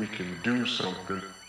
[0.00, 1.39] we can do something.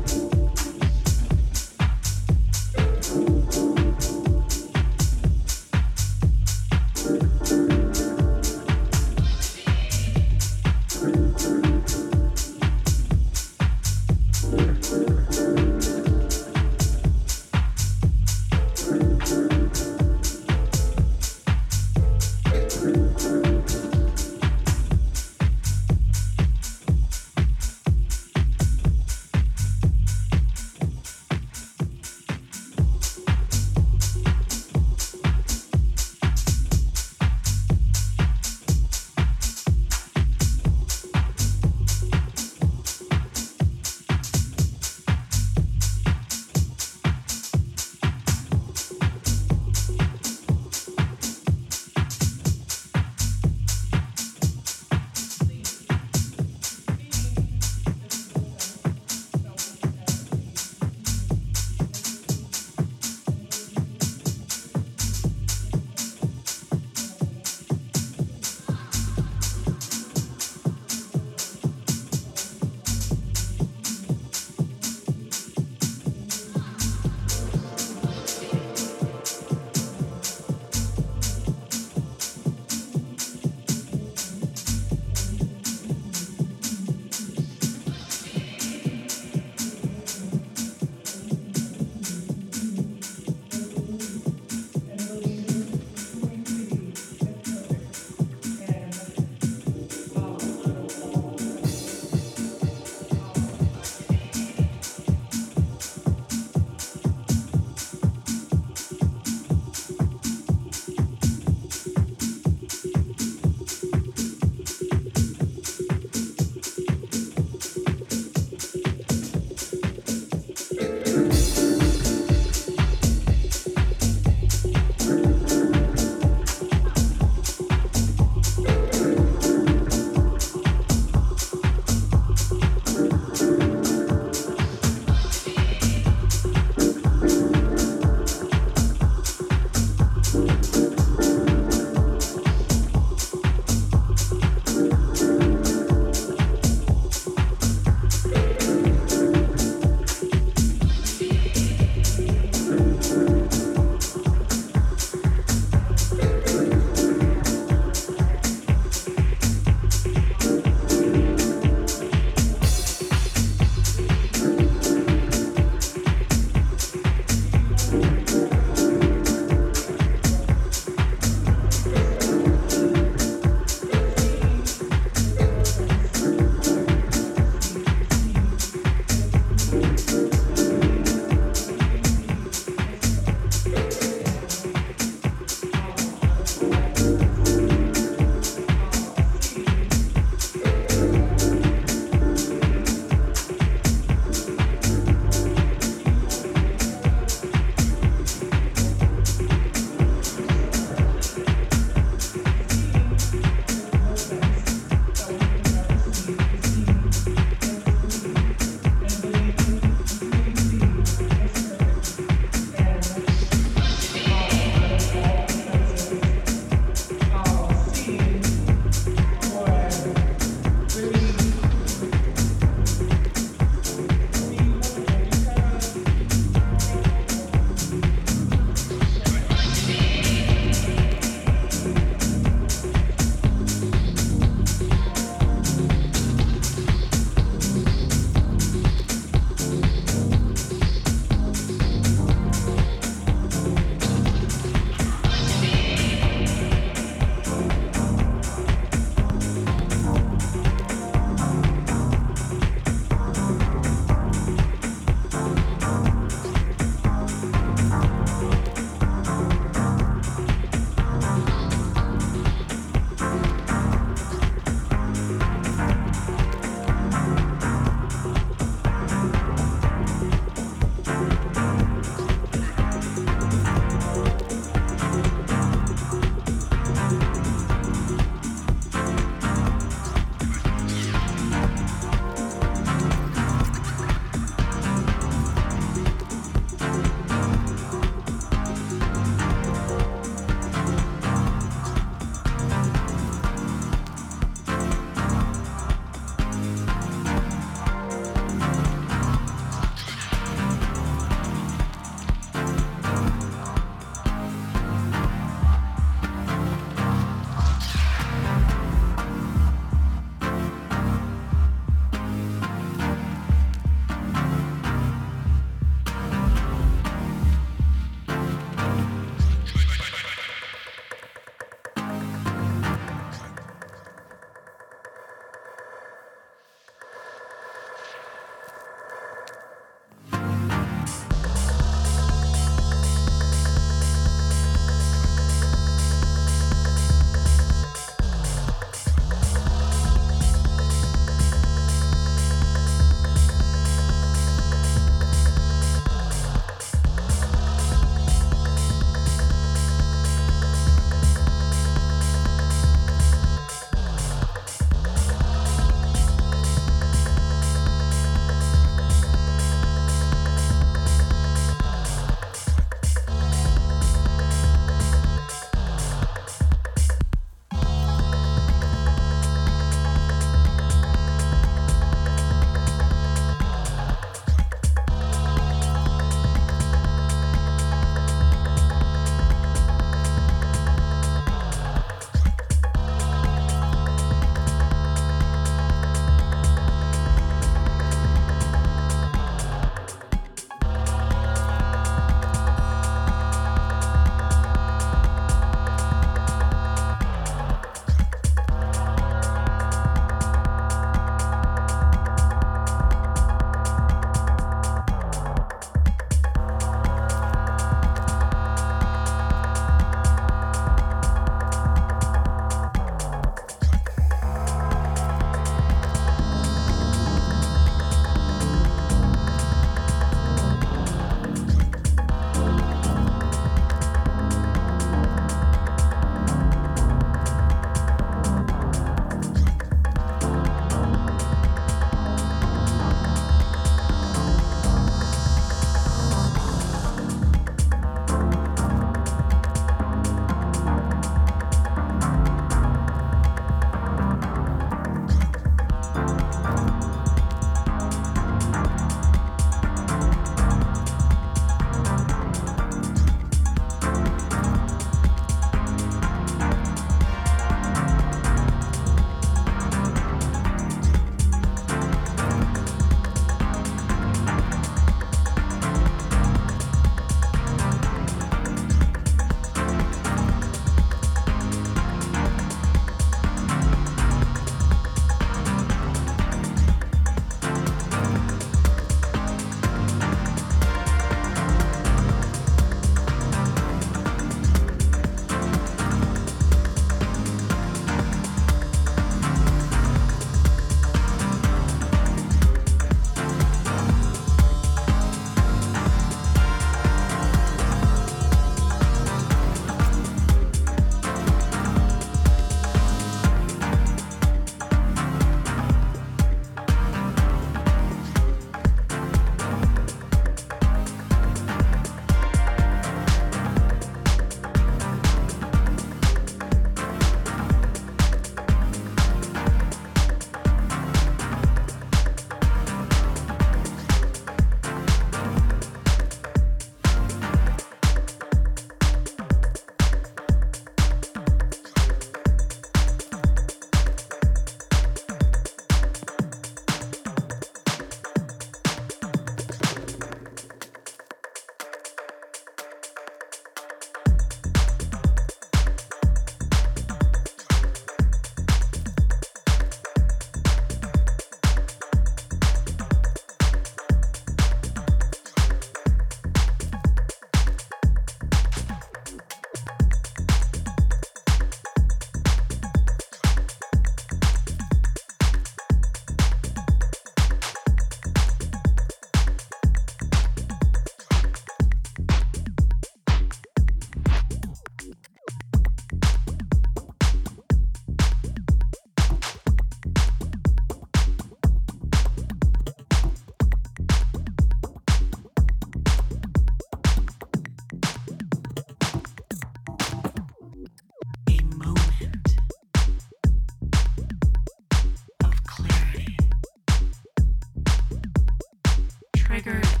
[599.51, 600.00] Prager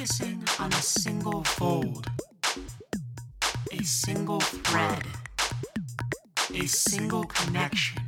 [0.00, 2.06] focusing on a single fold,
[3.70, 5.04] a single thread,
[6.54, 8.02] a single connection.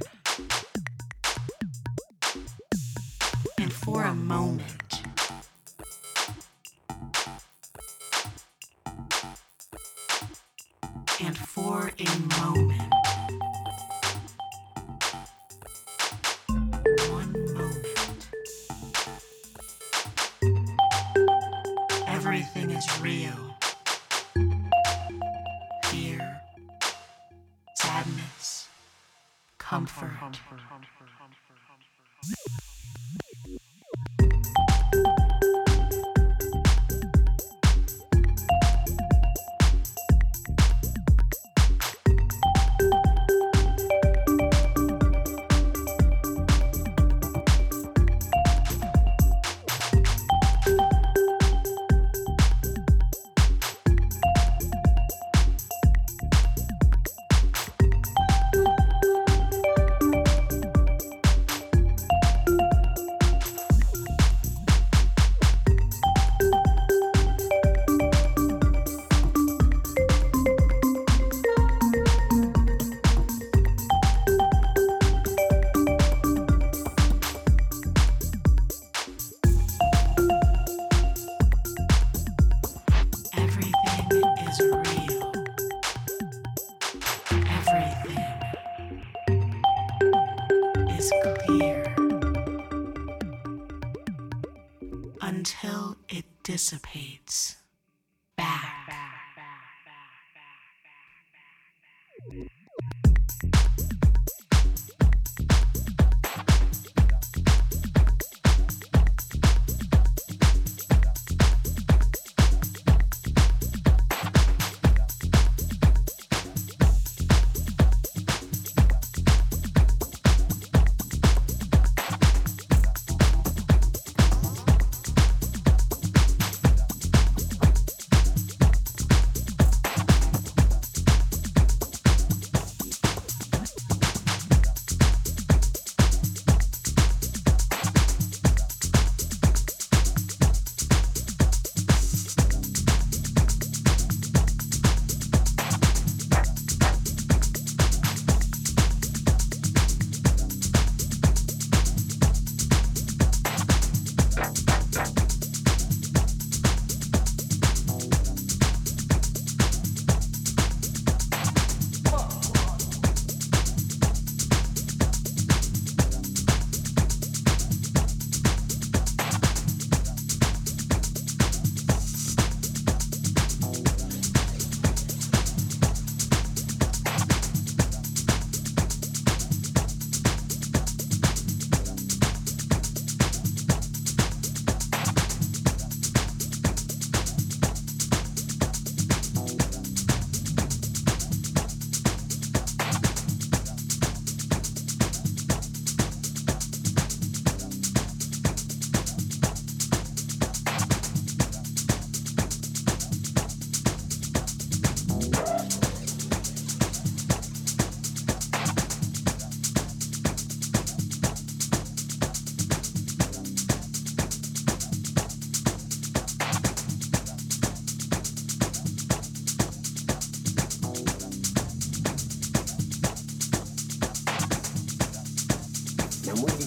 [3.58, 4.81] And for a moment,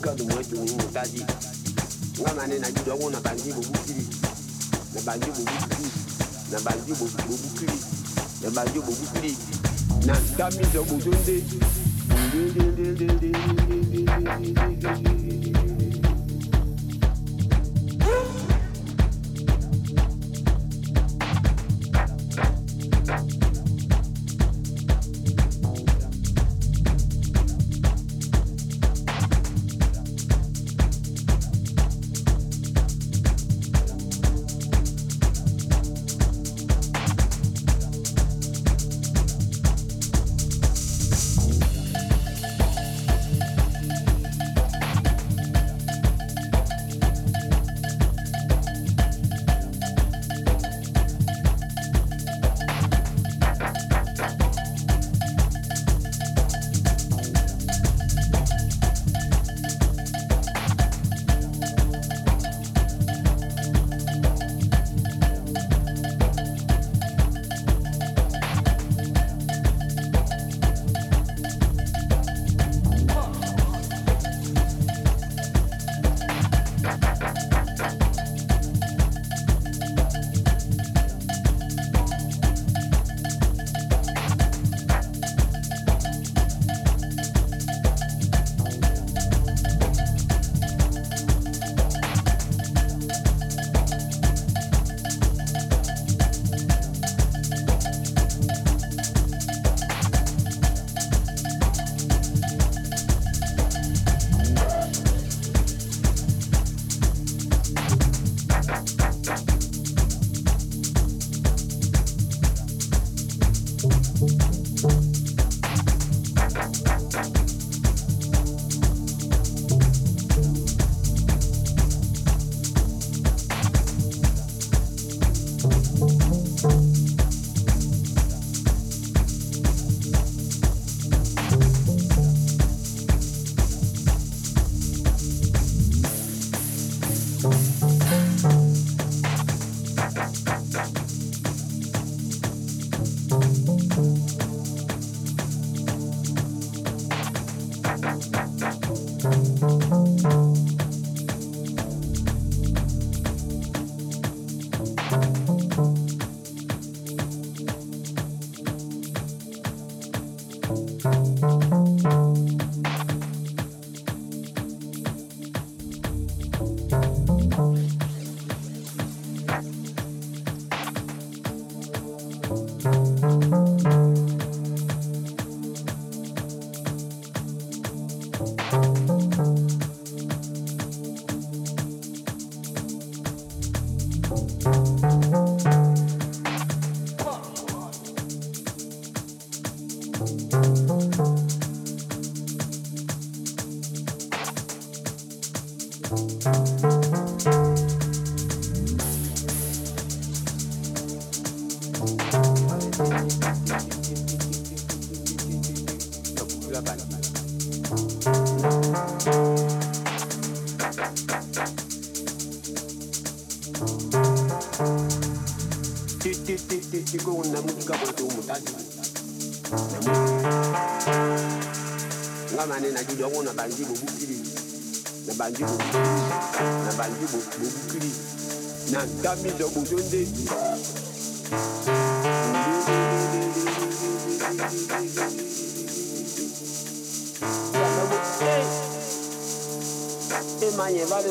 [0.06, 1.26] na muzika dumwetu ni mutaji
[2.22, 3.50] ngamane na judo wona banji
[4.94, 5.28] na banji
[6.52, 6.92] na banji
[8.42, 8.82] na banji
[10.06, 10.12] na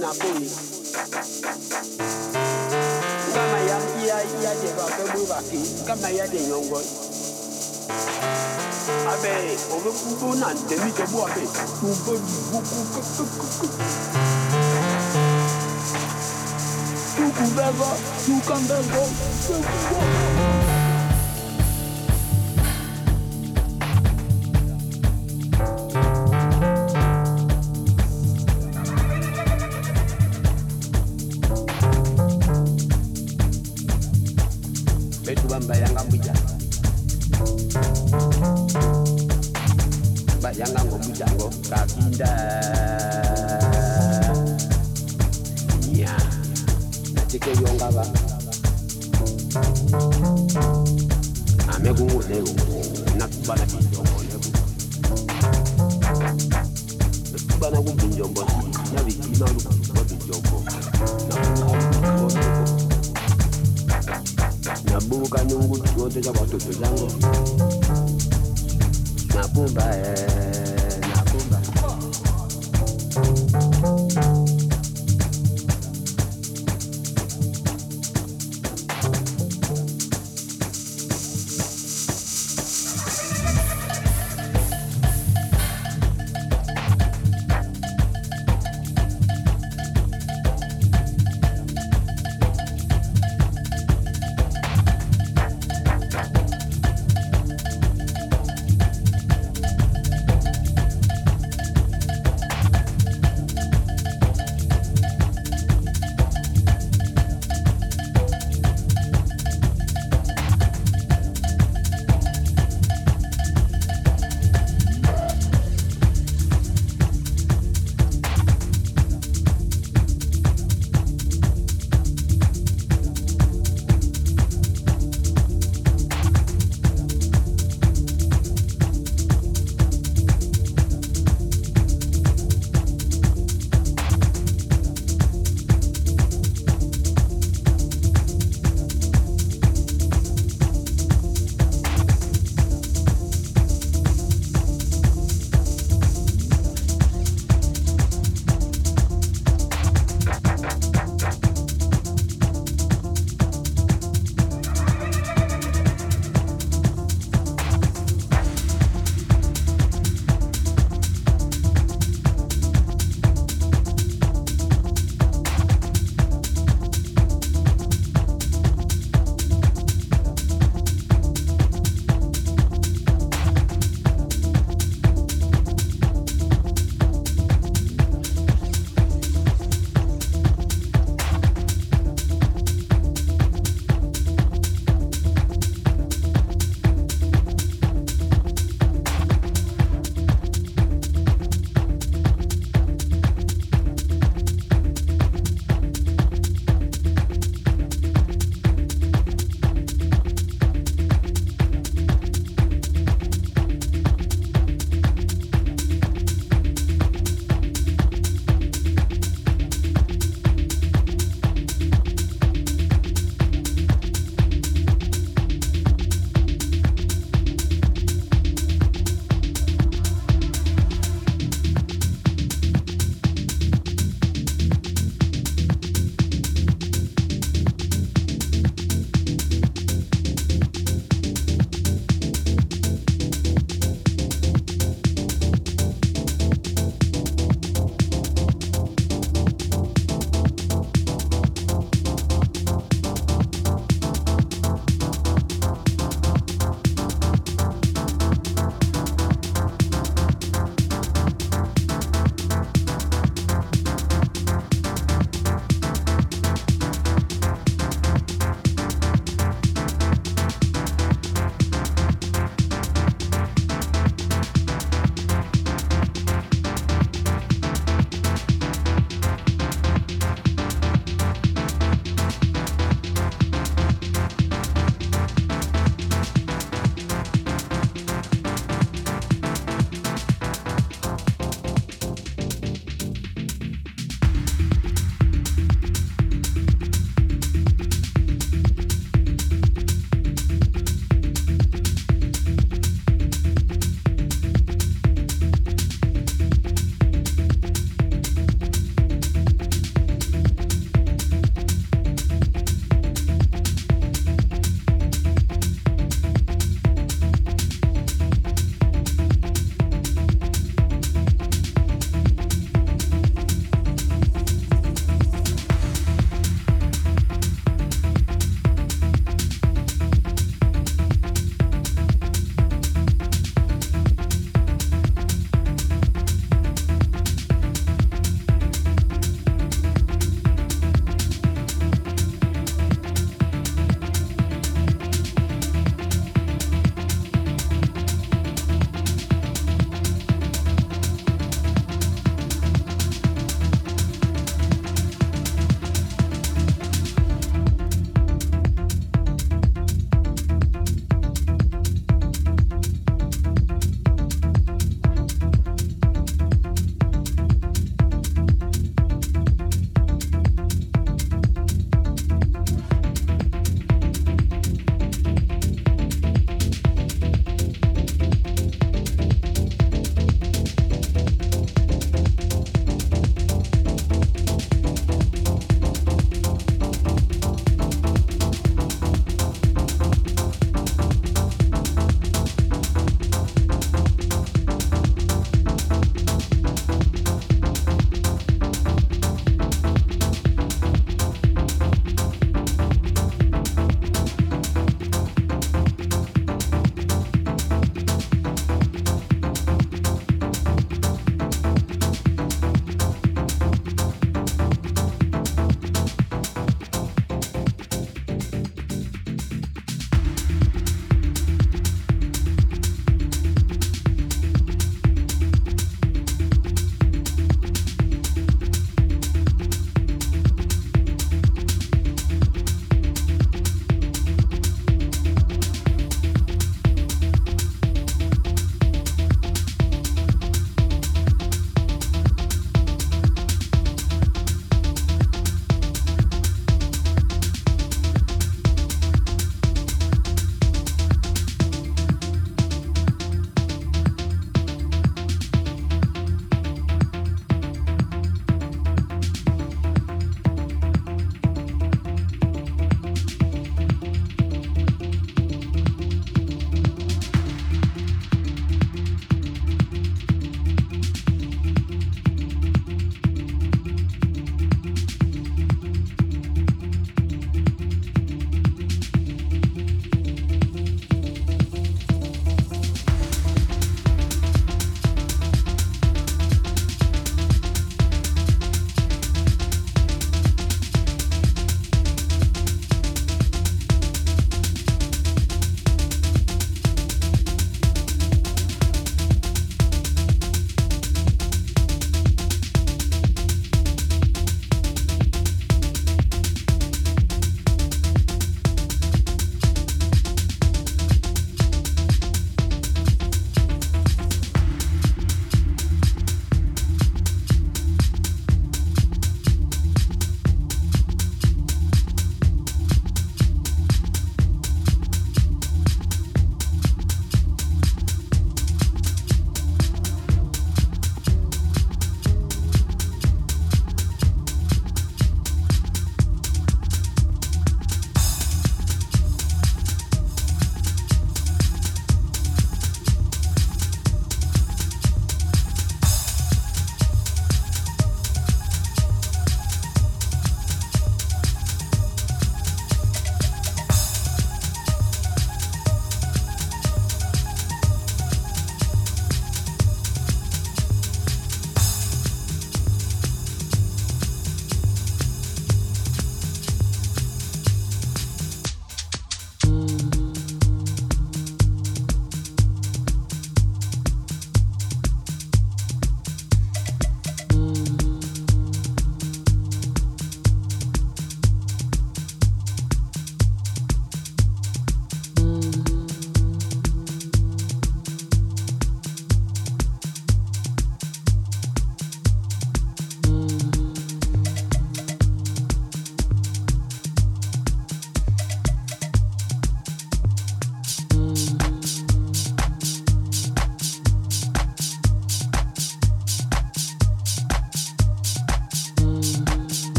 [0.00, 0.50] na poli.
[4.12, 5.56] Kama ya ya ya de ba ke bu ba ki.
[5.88, 6.76] Kama ya de nyongo.
[9.08, 9.32] Abe
[9.72, 9.88] o be
[10.36, 11.42] na de mi bu abe.
[11.80, 13.66] Ku bo du bu ku ku ku ku ku.
[17.16, 17.66] Tu ku be
[18.92, 20.71] go,